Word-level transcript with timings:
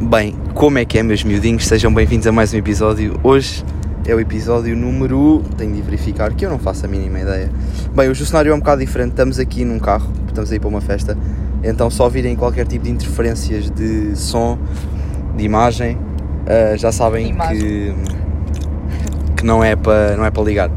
Bem, 0.00 0.34
como 0.54 0.76
é 0.76 0.84
que 0.84 0.98
é, 0.98 1.02
meus 1.04 1.22
miudinhos? 1.22 1.66
Sejam 1.66 1.94
bem-vindos 1.94 2.26
a 2.26 2.32
mais 2.32 2.52
um 2.52 2.56
episódio. 2.56 3.18
Hoje 3.22 3.64
é 4.04 4.12
o 4.12 4.18
episódio 4.18 4.76
número. 4.76 5.40
Tenho 5.56 5.72
de 5.72 5.80
verificar 5.82 6.34
que 6.34 6.44
eu 6.44 6.50
não 6.50 6.58
faço 6.58 6.84
a 6.84 6.88
mínima 6.88 7.20
ideia. 7.20 7.48
Bem, 7.94 8.08
hoje 8.08 8.24
o 8.24 8.26
cenário 8.26 8.50
é 8.50 8.54
um 8.54 8.58
bocado 8.58 8.80
diferente. 8.80 9.10
Estamos 9.10 9.38
aqui 9.38 9.64
num 9.64 9.78
carro, 9.78 10.10
estamos 10.26 10.50
aí 10.50 10.58
para 10.58 10.68
uma 10.68 10.80
festa. 10.80 11.16
Então, 11.62 11.88
só 11.90 12.08
virem 12.08 12.34
qualquer 12.34 12.66
tipo 12.66 12.84
de 12.84 12.90
interferências 12.90 13.70
de 13.70 14.16
som, 14.16 14.58
de 15.36 15.44
imagem, 15.44 15.96
uh, 15.96 16.76
já 16.76 16.90
sabem 16.90 17.28
Imagem. 17.28 17.60
que. 17.60 17.94
que 19.36 19.44
não 19.46 19.62
é 19.62 19.76
para 19.76 20.16
não 20.16 20.24
é 20.24 20.30
para 20.30 20.42
ligar. 20.42 20.70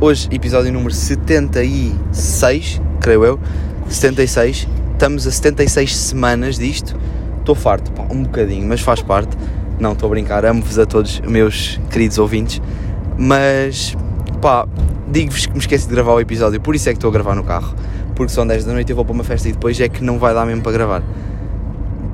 Hoje, 0.00 0.28
episódio 0.32 0.72
número 0.72 0.92
76, 0.92 2.82
creio 3.00 3.24
eu. 3.24 3.40
76. 3.88 4.66
Estamos 4.92 5.28
a 5.28 5.30
76 5.30 5.96
semanas 5.96 6.58
disto. 6.58 6.96
Estou 7.44 7.54
farto, 7.54 7.92
pá, 7.92 8.06
um 8.10 8.22
bocadinho, 8.22 8.66
mas 8.66 8.80
faz 8.80 9.02
parte. 9.02 9.36
Não, 9.78 9.92
estou 9.92 10.06
a 10.06 10.10
brincar, 10.10 10.46
amo-vos 10.46 10.78
a 10.78 10.86
todos, 10.86 11.20
meus 11.20 11.78
queridos 11.90 12.16
ouvintes. 12.16 12.62
Mas, 13.18 13.94
pá, 14.40 14.66
digo-vos 15.06 15.44
que 15.44 15.52
me 15.52 15.58
esqueci 15.58 15.86
de 15.86 15.94
gravar 15.94 16.14
o 16.14 16.20
episódio, 16.20 16.58
por 16.58 16.74
isso 16.74 16.88
é 16.88 16.92
que 16.92 16.96
estou 16.96 17.10
a 17.10 17.12
gravar 17.12 17.34
no 17.34 17.44
carro. 17.44 17.74
Porque 18.14 18.32
são 18.32 18.46
10 18.46 18.64
da 18.64 18.72
noite, 18.72 18.88
eu 18.88 18.96
vou 18.96 19.04
para 19.04 19.12
uma 19.12 19.24
festa 19.24 19.46
e 19.46 19.52
depois 19.52 19.78
é 19.78 19.90
que 19.90 20.02
não 20.02 20.18
vai 20.18 20.32
dar 20.32 20.46
mesmo 20.46 20.62
para 20.62 20.72
gravar. 20.72 21.02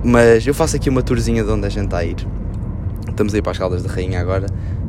Mas 0.03 0.45
eu 0.45 0.53
faço 0.53 0.75
aqui 0.75 0.91
uma 0.91 1.01
tourzinha 1.01 1.45
de 1.45 1.51
onde 1.53 1.65
a 1.65 1.69
gente 1.69 1.85
está 1.85 1.99
a 1.99 2.05
ir. 2.05 2.17
Estamos 3.09 3.33
aí 3.33 3.41
para 3.41 3.53
as 3.53 3.59
Caldas 3.59 3.85
da 3.85 3.93
Rainha 3.93 4.21
agora. 4.21 4.47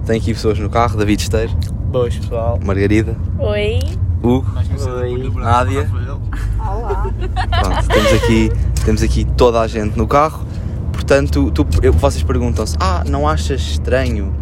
Tem 0.07 0.17
aqui 0.17 0.33
pessoas 0.33 0.57
no 0.57 0.71
carro, 0.71 0.97
David 0.97 1.21
Esteiro, 1.21 1.51
Boas, 1.91 2.17
pessoal. 2.17 2.59
Margarida, 2.65 3.15
Oi. 3.37 3.79
Hugo, 4.23 4.45
Oi. 5.01 5.31
Nádia. 5.35 5.87
Olá. 6.59 7.11
Pronto, 7.59 7.87
temos 7.87 8.13
aqui, 8.13 8.51
temos 8.85 9.03
aqui 9.03 9.25
toda 9.37 9.59
a 9.59 9.67
gente 9.67 9.97
no 9.97 10.07
carro. 10.07 10.45
Portanto, 10.91 11.51
tu, 11.51 11.65
eu- 11.81 11.93
vocês 11.93 12.23
perguntam-se: 12.23 12.75
Ah, 12.79 13.03
não 13.07 13.27
achas 13.27 13.61
estranho? 13.61 14.33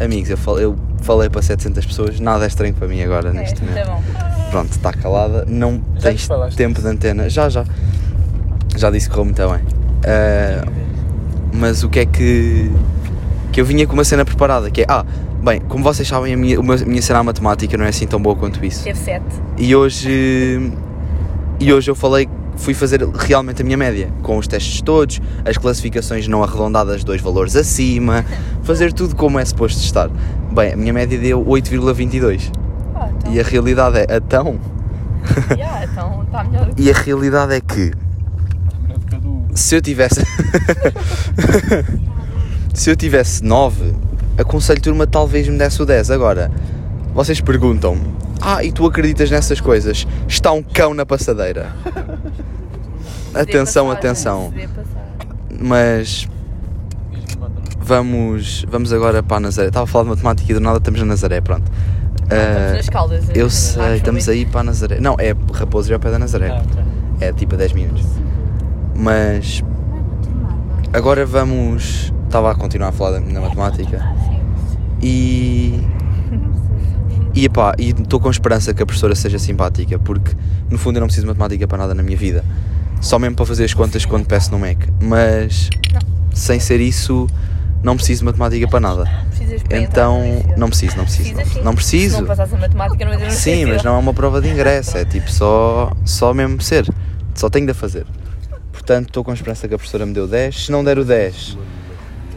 Amigos, 0.00 0.28
eu 0.30 0.36
falei, 0.36 0.64
eu 0.64 0.76
falei 1.02 1.28
para 1.30 1.40
700 1.42 1.86
pessoas, 1.86 2.20
nada 2.20 2.44
é 2.44 2.48
estranho 2.48 2.74
para 2.74 2.86
mim 2.86 3.00
agora 3.02 3.32
neste 3.32 3.62
é, 3.62 3.64
momento. 3.64 3.86
tá 4.12 4.24
bom. 4.24 4.50
Pronto, 4.50 4.70
está 4.70 4.92
calada, 4.92 5.44
não 5.48 5.80
Já 5.96 6.10
tens 6.10 6.28
tempo 6.54 6.80
de 6.80 6.86
antena. 6.88 7.28
Já, 7.30 7.48
já. 7.48 7.64
Já 8.76 8.90
disse 8.90 9.08
que 9.08 9.14
correu 9.14 9.24
muito 9.26 9.42
bem. 9.42 9.60
Ah, 10.06 10.66
mas 11.52 11.82
o 11.82 11.88
que 11.88 12.00
é 12.00 12.06
que. 12.06 12.70
que 13.52 13.60
eu 13.60 13.64
vinha 13.64 13.86
com 13.86 13.94
uma 13.94 14.04
cena 14.04 14.24
preparada? 14.24 14.70
Que 14.70 14.82
é, 14.82 14.86
ah, 14.88 15.04
bem, 15.42 15.60
como 15.60 15.82
vocês 15.82 16.06
sabem, 16.06 16.34
a 16.34 16.36
minha, 16.36 16.58
a 16.58 16.62
minha 16.62 17.02
cena 17.02 17.20
à 17.20 17.22
matemática 17.22 17.76
não 17.78 17.84
é 17.86 17.88
assim 17.88 18.06
tão 18.06 18.20
boa 18.20 18.36
quanto 18.36 18.64
isso. 18.64 18.84
Teve 18.84 18.98
sete. 18.98 19.24
E 19.56 19.74
hoje. 19.74 20.70
E 21.58 21.72
hoje 21.72 21.90
eu 21.90 21.94
falei, 21.94 22.28
fui 22.56 22.74
fazer 22.74 23.06
realmente 23.14 23.62
a 23.62 23.64
minha 23.64 23.76
média, 23.76 24.10
com 24.22 24.38
os 24.38 24.46
testes 24.46 24.80
todos, 24.80 25.20
as 25.44 25.56
classificações 25.56 26.26
não 26.26 26.42
arredondadas, 26.42 27.04
dois 27.04 27.20
valores 27.20 27.56
acima, 27.56 28.24
fazer 28.62 28.92
tudo 28.92 29.14
como 29.14 29.38
é 29.38 29.44
suposto 29.44 29.80
estar. 29.80 30.10
Bem, 30.52 30.72
a 30.72 30.76
minha 30.76 30.92
média 30.92 31.18
deu 31.18 31.44
8,22. 31.44 32.50
Ah, 32.94 33.08
então. 33.16 33.32
E 33.32 33.40
a 33.40 33.42
realidade 33.42 33.98
é, 33.98 34.06
então, 34.16 34.58
Yeah, 35.56 35.84
então 35.84 36.22
está 36.24 36.44
melhor. 36.44 36.70
e 36.76 36.90
a 36.90 36.94
realidade 36.94 37.54
é 37.54 37.60
que 37.60 37.92
se 39.54 39.74
eu 39.74 39.80
tivesse 39.80 40.20
se 42.74 42.90
eu 42.90 42.96
tivesse 42.96 43.42
9, 43.42 43.94
aconselho 44.38 44.80
turma 44.80 45.06
talvez 45.06 45.48
me 45.48 45.56
desse 45.56 45.82
o 45.82 45.86
10. 45.86 46.10
Agora, 46.10 46.50
vocês 47.14 47.40
perguntam: 47.40 47.98
"Ah, 48.40 48.62
e 48.62 48.70
tu 48.70 48.86
acreditas 48.86 49.30
nessas 49.30 49.60
coisas? 49.60 50.06
Está 50.28 50.52
um 50.52 50.62
cão 50.62 50.94
na 50.94 51.06
passadeira." 51.06 51.74
atenção, 53.34 53.86
passar, 53.86 53.98
atenção. 53.98 54.52
Mas 55.60 56.28
vamos 57.80 58.64
vamos 58.68 58.92
agora 58.92 59.22
para 59.22 59.36
a 59.38 59.40
Nazaré. 59.40 59.68
Estava 59.68 59.84
a 59.84 59.86
falar 59.86 60.04
de 60.04 60.10
matemática 60.10 60.50
e 60.50 60.54
do 60.54 60.60
nada 60.60 60.78
estamos 60.78 61.00
na 61.00 61.06
Nazaré, 61.06 61.40
pronto. 61.40 61.70
Estamos 62.22 62.44
Ah, 62.72 62.72
nas 62.76 62.88
caldas. 62.88 63.24
eu 63.34 63.46
acho 63.46 63.54
sei, 63.56 63.96
estamos 63.96 64.28
aí 64.28 64.44
para 64.46 64.60
a 64.60 64.64
Nazaré. 64.64 65.00
Não, 65.00 65.14
é 65.18 65.34
Raposo 65.54 65.90
e 65.90 65.94
ao 65.94 66.00
pé 66.00 66.10
da 66.10 66.18
Nazaré. 66.18 66.48
Ah, 66.50 66.62
ok. 66.64 66.82
É 67.20 67.32
tipo 67.32 67.54
a 67.54 67.58
10 67.58 67.72
minutos. 67.72 68.04
Mas 68.94 69.62
agora 70.92 71.24
vamos. 71.24 72.12
Estava 72.26 72.50
a 72.50 72.54
continuar 72.54 72.88
a 72.88 72.92
falar 72.92 73.12
da- 73.12 73.20
na 73.20 73.40
matemática 73.40 74.04
e. 75.02 75.80
E 77.34 77.48
pá, 77.50 77.74
e 77.78 77.90
estou 77.90 78.18
com 78.18 78.30
esperança 78.30 78.72
que 78.72 78.82
a 78.82 78.86
professora 78.86 79.14
seja 79.14 79.38
simpática, 79.38 79.98
porque 79.98 80.34
no 80.70 80.78
fundo 80.78 80.96
eu 80.96 81.00
não 81.00 81.06
preciso 81.06 81.26
de 81.26 81.28
matemática 81.28 81.68
para 81.68 81.78
nada 81.78 81.94
na 81.94 82.02
minha 82.02 82.16
vida. 82.16 82.42
Só 83.06 83.20
mesmo 83.20 83.36
para 83.36 83.46
fazer 83.46 83.64
as 83.64 83.72
contas 83.72 84.04
quando 84.04 84.26
peço 84.26 84.50
no 84.50 84.58
Mac. 84.58 84.78
Mas 85.00 85.70
sem 86.34 86.58
ser 86.58 86.80
isso, 86.80 87.28
não 87.80 87.94
preciso 87.94 88.22
de 88.22 88.24
matemática 88.26 88.66
para 88.66 88.80
nada. 88.80 89.04
Para 89.68 89.78
Então, 89.78 90.20
na 90.48 90.56
não 90.56 90.68
preciso, 90.68 90.96
não 90.96 91.04
preciso. 91.04 91.62
Não 91.62 91.72
preciso. 91.72 92.14
Se 92.16 92.20
não 92.20 92.26
passasse 92.26 92.54
a 92.56 92.58
matemática, 92.58 93.04
não 93.04 93.12
ia 93.16 93.30
Sim, 93.30 93.66
mas 93.66 93.84
não 93.84 93.94
é 93.94 93.98
uma 93.98 94.12
prova 94.12 94.40
de 94.40 94.48
ingresso, 94.48 94.98
é 94.98 95.04
tipo 95.04 95.30
só, 95.30 95.92
só 96.04 96.34
mesmo 96.34 96.60
ser. 96.60 96.84
Só 97.32 97.48
tenho 97.48 97.66
de 97.66 97.70
a 97.70 97.74
fazer. 97.76 98.04
Portanto, 98.72 99.06
estou 99.06 99.22
com 99.22 99.32
esperança 99.32 99.68
que 99.68 99.74
a 99.74 99.78
professora 99.78 100.04
me 100.04 100.12
deu 100.12 100.26
10. 100.26 100.64
Se 100.64 100.72
não 100.72 100.82
der 100.82 100.98
o 100.98 101.04
10, 101.04 101.56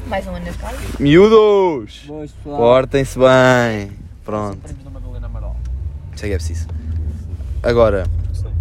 Mais 0.05 0.27
um 0.27 0.35
ano 0.35 0.45
nas 0.45 0.55
caldas. 0.55 0.79
miúdos! 0.99 2.07
Portem-se 2.43 3.17
bem. 3.17 3.89
Pronto, 4.23 4.59
Amaral. 5.25 5.55
isso 6.15 6.25
é 6.25 6.27
que 6.27 6.33
é 6.35 6.37
preciso. 6.37 6.67
Agora, 7.63 8.05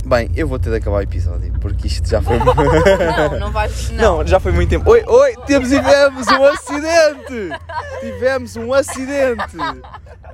bem, 0.09 0.31
eu 0.35 0.49
vou 0.49 0.59
ter 0.59 0.71
de 0.71 0.77
acabar 0.77 0.97
o 0.99 1.03
episódio, 1.03 1.53
porque 1.61 1.87
isto 1.87 2.09
já 2.09 2.21
foi. 2.23 2.39
Não, 2.41 3.39
não 3.41 3.53
vais. 3.53 3.91
Não. 3.93 4.19
Não, 4.19 4.27
já 4.27 4.41
foi 4.41 4.53
muito 4.53 4.71
tempo. 4.71 4.91
Oi, 4.91 5.05
oi, 5.07 5.35
temos 5.47 5.71
e 5.71 5.79
tivemos 5.79 6.27
um 6.29 6.45
acidente! 6.45 7.51
Tivemos 8.01 8.57
um 8.57 8.73
acidente! 8.73 9.57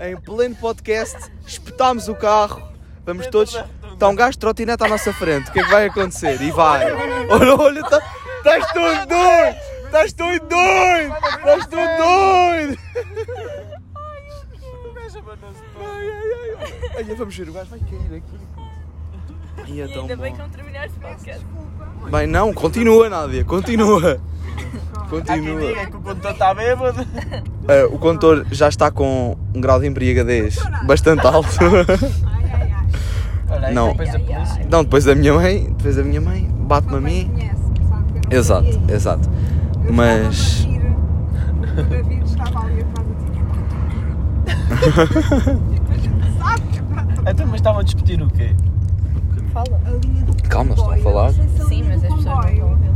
Em 0.00 0.16
pleno 0.16 0.54
podcast, 0.56 1.30
espetámos 1.46 2.08
o 2.08 2.14
carro, 2.14 2.62
vamos 3.04 3.26
todos. 3.26 3.62
Está 3.92 4.08
um 4.08 4.14
gajo 4.14 4.32
de 4.32 4.38
trotinete 4.38 4.82
à 4.84 4.88
nossa 4.88 5.12
frente, 5.12 5.50
o 5.50 5.52
que 5.52 5.60
é 5.60 5.64
que 5.64 5.70
vai 5.70 5.86
acontecer? 5.86 6.41
E 6.41 6.50
vai! 6.50 6.91
Olha, 7.30 7.54
olha, 7.56 7.82
tá- 7.84 8.02
estás 8.38 8.72
todo 8.72 9.06
doido! 9.06 9.56
Estás 9.84 10.12
todo 10.12 10.41
doido! 10.48 11.14
Estás 11.38 11.66
todo 11.66 11.96
doido! 11.96 12.78
Ai, 15.80 16.10
ai, 16.10 16.56
ai! 16.58 16.91
Olha, 16.96 17.14
vamos 17.16 17.36
ver, 17.36 17.48
o 17.48 17.52
gajo 17.52 17.70
vai 17.70 17.78
cair 17.80 18.16
aqui. 18.16 18.38
E 19.66 19.81
é 19.81 19.84
E 19.84 19.88
tão 19.92 20.03
ainda 20.03 20.16
bem 20.16 20.31
bom. 20.32 20.37
que 20.37 20.42
não 20.42 20.48
terminaste 20.50 20.92
o 20.97 21.00
podcast. 21.00 21.47
Bem, 22.10 22.26
não, 22.26 22.53
continua, 22.53 23.09
Nádia, 23.09 23.44
continua. 23.44 24.20
Continua. 25.09 25.60
diga 25.60 25.87
que 25.87 25.97
o 25.97 26.00
condutor 26.00 26.31
está 26.32 26.54
bêbado. 26.54 27.06
Ah, 27.69 27.87
o 27.91 27.98
condutor 27.98 28.47
já 28.50 28.69
está 28.69 28.91
com 28.91 29.37
um 29.54 29.60
grau 29.60 29.81
de 29.81 29.87
embriagadez 29.87 30.59
bastante 30.87 31.26
alto. 31.26 31.48
Não. 33.72 33.88
depois 33.92 34.12
da 34.12 34.19
polícia. 34.19 34.66
Não, 34.70 34.82
depois 34.84 35.04
da 35.04 35.15
minha 35.15 35.32
mãe, 35.34 35.65
depois 35.76 35.97
da 35.97 36.03
minha 36.03 36.21
mãe, 36.21 36.48
bate-me 36.53 36.97
a 36.97 37.00
mim. 37.00 37.31
Exato, 38.31 38.81
exato. 38.88 39.28
Mas 39.91 40.65
O 40.65 41.82
David 41.84 42.25
estava 42.25 42.60
ali 42.66 42.81
atrás 42.82 43.09
de 43.09 43.15
ti. 43.25 43.41
Então, 47.26 47.47
mas 47.47 47.54
estavam 47.56 47.81
a 47.81 47.82
discutir 47.84 48.21
o 48.22 48.28
quê? 48.28 48.54
Fala. 49.54 49.81
Calma, 50.48 50.75
estou 50.75 50.91
a 50.91 50.97
falar. 50.97 51.32
Sim, 51.32 51.84
mas 51.84 52.03
as 52.04 52.12
pessoas 52.12 52.25
não 52.25 52.42
estão 52.42 52.66
a 52.66 52.70
ouvir. 52.70 52.91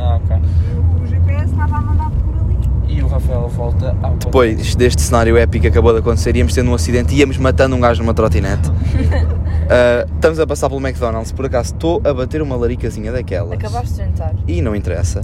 Ah, 0.00 0.16
ok. 0.16 0.36
E 0.36 1.02
o 1.02 1.06
GPS 1.06 1.52
estava 1.52 1.76
a 1.76 1.80
mandar 1.80 2.10
por 2.10 2.34
ali. 2.34 2.58
E 2.88 3.02
o 3.02 3.06
Rafael 3.06 3.48
volta 3.48 3.96
ao 4.02 4.16
depois 4.16 4.74
deste 4.74 5.00
cenário 5.00 5.36
épico 5.36 5.62
que 5.62 5.68
acabou 5.68 5.92
de 5.92 6.00
acontecer, 6.00 6.34
íamos 6.34 6.54
tendo 6.54 6.70
um 6.70 6.74
acidente, 6.74 7.14
íamos 7.14 7.36
matando 7.38 7.76
um 7.76 7.80
gajo 7.80 8.02
numa 8.02 8.14
trotinete. 8.14 8.68
Ah, 9.70 10.06
estamos 10.14 10.40
a 10.40 10.46
passar 10.46 10.70
pelo 10.70 10.80
McDonald's, 10.80 11.30
por 11.30 11.44
acaso 11.44 11.74
estou 11.74 12.00
a 12.02 12.14
bater 12.14 12.40
uma 12.40 12.56
laricazinha 12.56 13.12
daquelas. 13.12 13.52
Acabaste 13.52 13.90
de 13.90 13.96
jantar. 13.98 14.34
E 14.46 14.62
não 14.62 14.74
interessa. 14.74 15.20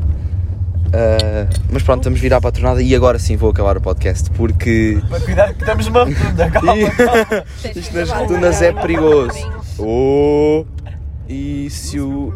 Ah, 0.93 1.49
mas 1.73 1.83
pronto, 1.83 2.05
vamos 2.05 2.21
virar 2.21 2.43
para 2.43 2.51
a 2.51 2.53
tornada 2.53 2.83
e 2.83 2.95
agora 2.95 3.19
sim 3.19 3.37
vou 3.37 3.49
acabar 3.49 3.79
o 3.79 3.81
podcast 3.81 4.31
porque. 4.33 5.01
Mas 5.09 5.25
cuidado 5.25 5.55
que 5.55 5.61
estamos 5.61 5.87
numa 5.87 6.05
rotunda, 6.05 6.51
calma, 6.53 6.91
calma. 6.91 7.45
Isto 7.75 7.97
nas 7.97 8.11
rotundas 8.11 8.61
é 8.61 8.73
perigoso. 8.73 9.64
Oh! 9.79 10.65
E 11.29 11.69
se 11.71 11.99
o. 12.01 12.35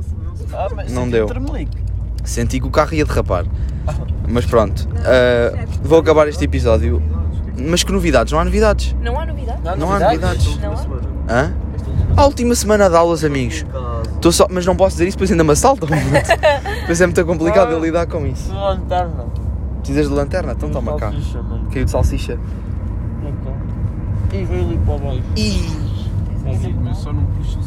Ah, 0.52 0.68
mas 0.74 0.92
Não 0.92 1.02
senti 1.02 1.12
deu. 1.12 1.24
um 1.24 1.28
tremelique. 1.28 1.76
Senti 2.24 2.60
que 2.60 2.66
o 2.66 2.70
carro 2.70 2.94
ia 2.94 3.04
derrapar. 3.04 3.44
Mas 4.28 4.44
pronto, 4.44 4.88
ah, 4.98 5.64
vou 5.82 5.98
acabar 5.98 6.28
este 6.28 6.44
episódio. 6.44 7.02
Mas 7.58 7.82
que 7.82 7.90
novidades? 7.92 8.32
Não 8.32 8.38
há 8.38 8.44
novidades. 8.44 8.94
Não 9.00 9.18
há 9.18 9.26
novidade? 9.26 9.60
Não 9.78 9.92
há 9.92 9.98
novidades. 9.98 10.58
Não 10.58 10.72
há? 10.72 11.32
Hã? 11.32 11.54
A 12.16 12.24
última 12.24 12.54
semana 12.54 12.88
de 12.88 12.96
aulas, 12.96 13.24
amigos. 13.24 13.64
Tô 14.20 14.30
só, 14.32 14.46
mas 14.50 14.64
não 14.66 14.74
posso 14.76 14.94
dizer 14.96 15.08
isso, 15.08 15.16
depois 15.16 15.30
ainda 15.30 15.44
me 15.44 15.52
assaltam. 15.52 15.88
Depois 16.80 17.00
é 17.00 17.06
muito 17.06 17.24
complicado 17.24 17.74
de 17.74 17.80
lidar 17.80 18.06
com 18.06 18.26
isso. 18.26 18.48
Não 18.52 18.60
lanterna. 18.60 19.26
Precisas 19.80 20.08
de 20.08 20.14
lanterna? 20.14 20.52
Então 20.52 20.70
toma 20.70 20.96
cá. 20.96 21.12
Salsicha, 21.12 21.42
mano. 21.42 21.68
Caiu 21.70 21.84
de 21.84 21.90
salsicha. 21.90 22.38
E 24.32 24.44
veio 24.44 24.64
ali 24.64 24.78
para 24.78 24.98
baixo. 24.98 25.22
Só 26.94 27.12
não 27.12 27.22
puxo 27.24 27.58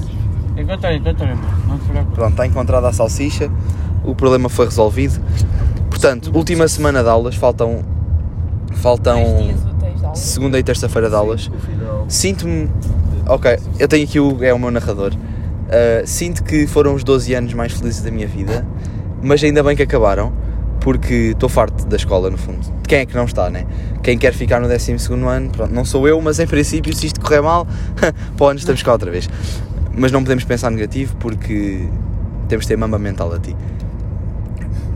Encontrei, 0.57 0.98
encontrei, 0.98 1.33
mano. 1.33 1.68
Não 1.68 1.78
te 1.78 1.86
preocupes. 1.86 2.16
pronto, 2.16 2.31
está 2.31 2.45
encontrada 2.45 2.88
a 2.88 2.94
salsicha. 2.94 3.50
o 4.04 4.13
problema 4.13 4.50
foi 4.50 4.66
resolvido. 4.66 5.22
Portanto, 5.89 6.31
última 6.33 6.68
semana 6.68 7.01
de 7.01 7.10
aulas, 7.10 7.36
faltam. 7.36 7.83
Faltam. 8.75 9.19
Segunda 10.13 10.60
e 10.60 10.63
terça-feira 10.63 11.10
de 11.10 11.16
aulas. 11.16 11.50
Sinto-me. 12.07 12.69
Ok, 13.28 13.57
eu 13.80 13.88
tenho 13.88 14.04
aqui 14.04 14.19
o. 14.19 14.44
É 14.44 14.54
o 14.54 14.60
meu 14.60 14.72
narrador. 14.72 15.13
Uh, 15.13 16.06
sinto 16.06 16.44
que 16.44 16.68
foram 16.68 16.94
os 16.94 17.04
12 17.04 17.34
anos 17.34 17.54
mais 17.54 17.72
felizes 17.72 18.01
da 18.01 18.12
minha 18.12 18.27
vida, 18.27 18.66
mas 19.22 19.42
ainda 19.42 19.63
bem 19.63 19.74
que 19.74 19.81
acabaram, 19.81 20.34
porque 20.81 21.31
estou 21.31 21.48
farto 21.48 21.86
da 21.86 21.95
escola, 21.95 22.30
no 22.30 22.38
fundo. 22.38 22.60
Quem 22.88 23.00
é 23.00 23.06
que 23.06 23.16
não 23.16 23.25
está, 23.25 23.50
né? 23.50 23.66
Quem 24.04 24.18
quer 24.18 24.33
ficar 24.33 24.60
no 24.60 24.68
12 24.68 24.98
ano, 25.28 25.50
pronto, 25.51 25.74
não 25.74 25.86
sou 25.86 26.07
eu, 26.07 26.19
mas 26.22 26.39
em 26.39 26.48
princípio, 26.48 26.94
se 26.94 27.06
isto 27.06 27.22
correr 27.22 27.42
mal, 27.42 27.66
para 28.36 28.45
o 28.45 28.54
estamos 28.54 28.83
cá 28.83 28.92
outra 28.92 29.10
vez. 29.10 29.30
Mas 29.95 30.12
não 30.12 30.22
podemos 30.24 30.44
pensar 30.44 30.69
negativo, 30.72 31.16
porque 31.18 31.88
temos 32.50 32.66
de 32.66 32.69
ter 32.69 32.78
mama 32.78 32.98
mental 32.98 33.31
a 33.33 33.39
ti. 33.39 33.56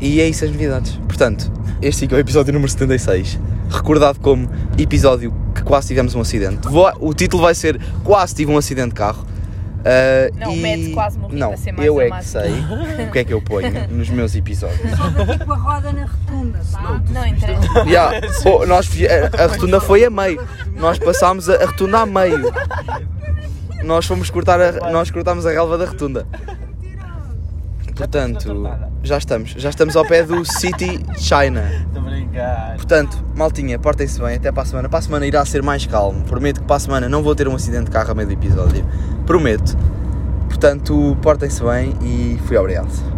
E 0.02 0.20
é 0.20 0.28
isso 0.28 0.44
as 0.44 0.52
novidades. 0.52 1.00
Portanto, 1.08 1.52
este 1.82 2.12
é 2.12 2.18
o 2.18 2.20
episódio 2.20 2.52
número 2.52 2.70
76, 2.70 3.40
recordado 3.70 4.20
como 4.20 4.50
episódio 4.78 5.34
que 5.54 5.62
quase 5.64 5.88
tivemos 5.88 6.16
um 6.16 6.22
acidente. 6.22 6.68
O 7.00 7.14
título 7.14 7.44
vai 7.44 7.56
ser 7.56 7.80
Quase 8.04 8.36
tive 8.36 8.52
um 8.52 8.58
acidente 8.58 8.90
de 8.90 8.96
carro. 8.96 9.26
Ah, 9.86 10.32
Não, 10.36 10.52
e... 10.52 10.62
mete 10.62 10.90
quase 10.94 11.20
morri 11.20 11.38
Não, 11.38 11.56
ser 11.56 11.72
mais 11.72 11.86
eu 11.86 12.02
é 12.02 12.10
que 12.10 12.26
sei 12.26 12.52
o 13.08 13.12
que 13.12 13.20
é 13.20 13.24
que 13.24 13.34
eu 13.34 13.40
ponho 13.40 13.72
nos 13.92 14.10
meus 14.10 14.36
episódios. 14.36 14.82
Com 15.46 15.54
a 15.54 15.56
roda 15.56 15.94
na 15.94 16.06
rotunda, 16.06 16.60
tá? 16.72 17.02
Não 17.12 17.28
interessa. 17.28 17.80
Yeah, 17.86 18.22
oh, 18.46 18.66
nós, 18.66 18.90
a 19.40 19.46
rotunda 19.46 19.80
foi 19.80 20.04
a 20.04 20.10
meio. 20.10 20.42
Nós 20.76 20.98
passámos 20.98 21.48
a, 21.50 21.64
a 21.64 21.66
rotunda 21.68 22.00
a 22.00 22.06
meio. 22.08 22.52
Nós 23.84 24.08
fomos 24.08 24.32
cortar 24.32 24.60
a, 24.60 24.90
nós 24.90 25.12
cortámos 25.12 25.46
a 25.46 25.52
relva 25.52 25.78
da 25.78 25.86
rotunda. 25.86 26.26
Portanto, 27.96 28.54
já 29.04 29.18
estamos. 29.18 29.52
Já 29.52 29.70
estamos 29.70 29.96
ao 29.96 30.06
pé 30.06 30.24
do 30.24 30.44
City 30.60 31.00
China. 31.18 31.64
Estou 31.88 32.02
a 32.02 32.06
brincar. 32.06 32.76
Portanto, 32.76 33.24
maltinha, 33.36 33.80
portem-se 33.80 34.20
bem 34.20 34.36
até 34.36 34.52
para 34.52 34.64
a 34.64 34.66
semana. 34.66 34.90
Para 34.90 35.00
a 35.00 35.02
semana 35.02 35.26
irá 35.26 35.46
ser 35.46 35.64
mais 35.64 35.86
calmo. 35.86 36.22
Prometo 36.26 36.62
que 36.62 36.68
para 36.68 36.76
a 36.76 36.80
semana 36.80 37.08
não 37.10 37.24
vou 37.24 37.34
ter 37.34 37.48
um 37.48 37.56
acidente 37.56 37.86
de 37.86 37.92
carro 37.92 38.12
a 38.12 38.16
meio 38.16 38.28
do 38.28 38.34
episódio. 38.34 38.86
Prometo. 39.26 39.78
Portanto, 40.50 41.18
portem-se 41.22 41.64
bem 41.64 41.94
e 42.02 42.40
fui 42.46 42.58
obrigado. 42.58 43.15